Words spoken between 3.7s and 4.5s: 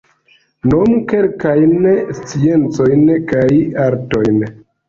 artojn.